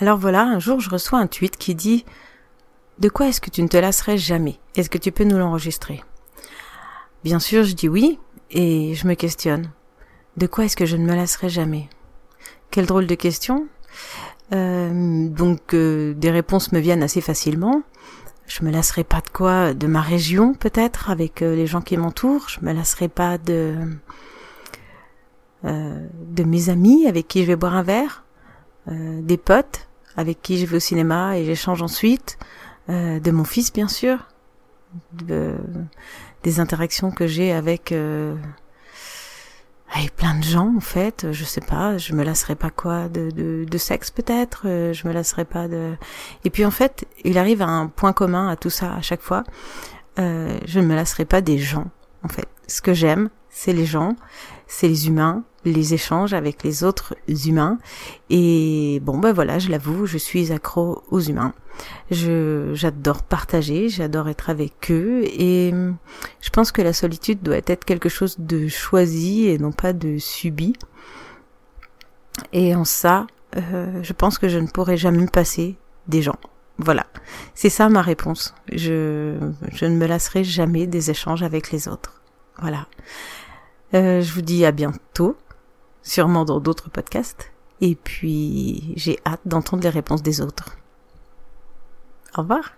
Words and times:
Alors 0.00 0.16
voilà, 0.16 0.44
un 0.44 0.58
jour 0.58 0.80
je 0.80 0.88
reçois 0.88 1.18
un 1.18 1.26
tweet 1.26 1.58
qui 1.58 1.74
dit 1.74 2.06
De 3.00 3.10
quoi 3.10 3.28
est-ce 3.28 3.40
que 3.42 3.50
tu 3.50 3.62
ne 3.62 3.68
te 3.68 3.76
lasserais 3.76 4.16
jamais? 4.16 4.58
Est-ce 4.74 4.88
que 4.88 4.96
tu 4.96 5.12
peux 5.12 5.24
nous 5.24 5.36
l'enregistrer? 5.36 6.02
Bien 7.22 7.38
sûr, 7.38 7.64
je 7.64 7.74
dis 7.74 7.86
oui, 7.86 8.18
et 8.50 8.94
je 8.94 9.06
me 9.06 9.12
questionne. 9.12 9.70
De 10.38 10.46
quoi 10.46 10.64
est-ce 10.64 10.76
que 10.76 10.86
je 10.86 10.96
ne 10.96 11.04
me 11.04 11.14
lasserai 11.14 11.50
jamais? 11.50 11.90
Quelle 12.70 12.86
drôle 12.86 13.06
de 13.06 13.14
question. 13.14 13.66
Euh, 14.54 15.28
donc 15.28 15.74
euh, 15.74 16.14
des 16.14 16.30
réponses 16.30 16.72
me 16.72 16.80
viennent 16.80 17.02
assez 17.02 17.20
facilement. 17.20 17.82
Je 18.46 18.64
me 18.64 18.70
lasserai 18.70 19.04
pas 19.04 19.20
de 19.20 19.28
quoi? 19.28 19.74
De 19.74 19.86
ma 19.86 20.00
région 20.00 20.54
peut-être, 20.54 21.10
avec 21.10 21.42
euh, 21.42 21.54
les 21.54 21.66
gens 21.66 21.82
qui 21.82 21.98
m'entourent. 21.98 22.48
Je 22.48 22.64
me 22.64 22.72
lasserai 22.72 23.08
pas 23.08 23.36
de 23.36 23.76
de 25.62 26.42
mes 26.42 26.70
amis 26.70 27.06
avec 27.06 27.28
qui 27.28 27.42
je 27.42 27.48
vais 27.48 27.54
boire 27.54 27.74
un 27.74 27.82
verre, 27.82 28.24
des 28.86 29.36
potes 29.36 29.89
avec 30.20 30.40
qui 30.42 30.58
je 30.58 30.66
vais 30.66 30.76
au 30.76 30.80
cinéma 30.80 31.36
et 31.36 31.44
j'échange 31.44 31.82
ensuite, 31.82 32.38
de 32.88 33.30
mon 33.30 33.44
fils 33.44 33.72
bien 33.72 33.88
sûr, 33.88 34.28
de, 35.12 35.54
des 36.42 36.60
interactions 36.60 37.10
que 37.10 37.26
j'ai 37.26 37.52
avec 37.52 37.92
avec 39.92 40.14
plein 40.14 40.38
de 40.38 40.44
gens 40.44 40.72
en 40.76 40.80
fait. 40.80 41.32
Je 41.32 41.44
sais 41.44 41.60
pas 41.60 41.98
je 41.98 42.14
me 42.14 42.22
lasserai 42.22 42.54
pas 42.54 42.70
quoi 42.70 43.08
de, 43.08 43.30
de, 43.30 43.64
de 43.68 43.78
sexe 43.78 44.10
peut-être 44.10 44.62
euh, 44.66 44.92
je 44.92 45.06
me 45.06 45.12
lasserai 45.12 45.44
pas 45.44 45.68
de 45.68 45.94
et 46.44 46.50
puis 46.50 46.64
en 46.64 46.70
fait 46.70 47.06
il 47.24 47.38
arrive 47.38 47.62
à 47.62 47.68
un 47.68 47.88
point 47.88 48.12
commun 48.12 48.48
à 48.48 48.56
tout 48.56 48.70
ça 48.70 48.94
à 48.94 49.02
chaque 49.02 49.22
fois. 49.22 49.44
Euh, 50.18 50.58
je 50.66 50.80
ne 50.80 50.86
me 50.86 50.94
lasserai 50.94 51.24
pas 51.24 51.40
des 51.40 51.58
gens 51.58 51.86
en 52.22 52.28
fait. 52.28 52.46
Ce 52.66 52.80
que 52.80 52.94
j'aime 52.94 53.30
c'est 53.48 53.72
les 53.72 53.86
gens 53.86 54.16
c'est 54.66 54.88
les 54.88 55.08
humains 55.08 55.44
les 55.64 55.94
échanges 55.94 56.32
avec 56.32 56.62
les 56.62 56.84
autres 56.84 57.14
humains 57.28 57.78
et 58.30 59.00
bon 59.02 59.18
ben 59.18 59.32
voilà 59.32 59.58
je 59.58 59.68
l'avoue 59.68 60.06
je 60.06 60.16
suis 60.16 60.52
accro 60.52 61.02
aux 61.10 61.20
humains 61.20 61.52
je 62.10 62.72
j'adore 62.74 63.22
partager, 63.22 63.88
j'adore 63.88 64.28
être 64.28 64.50
avec 64.50 64.90
eux 64.90 65.22
et 65.24 65.70
hum, 65.72 65.96
je 66.40 66.50
pense 66.50 66.72
que 66.72 66.82
la 66.82 66.92
solitude 66.92 67.42
doit 67.42 67.56
être 67.66 67.84
quelque 67.84 68.08
chose 68.08 68.36
de 68.38 68.68
choisi 68.68 69.46
et 69.46 69.58
non 69.58 69.72
pas 69.72 69.92
de 69.92 70.18
subi. 70.18 70.74
Et 72.52 72.74
en 72.74 72.84
ça, 72.84 73.26
euh, 73.56 74.00
je 74.02 74.12
pense 74.12 74.38
que 74.38 74.48
je 74.48 74.58
ne 74.58 74.66
pourrai 74.66 74.96
jamais 74.96 75.18
me 75.18 75.28
passer 75.28 75.76
des 76.08 76.22
gens. 76.22 76.38
Voilà, 76.78 77.06
c'est 77.54 77.68
ça 77.68 77.88
ma 77.88 78.02
réponse. 78.02 78.54
Je, 78.72 79.36
je 79.72 79.84
ne 79.84 79.96
me 79.96 80.06
lasserai 80.06 80.44
jamais 80.44 80.86
des 80.86 81.10
échanges 81.10 81.42
avec 81.42 81.70
les 81.70 81.88
autres. 81.88 82.22
Voilà. 82.58 82.86
Euh, 83.92 84.22
je 84.22 84.32
vous 84.32 84.40
dis 84.42 84.64
à 84.64 84.72
bientôt, 84.72 85.36
sûrement 86.02 86.44
dans 86.44 86.60
d'autres 86.60 86.90
podcasts. 86.90 87.52
Et 87.80 87.94
puis, 87.94 88.92
j'ai 88.96 89.18
hâte 89.26 89.40
d'entendre 89.46 89.82
les 89.82 89.88
réponses 89.88 90.22
des 90.22 90.40
autres. 90.40 90.76
Au 92.36 92.42
revoir. 92.42 92.72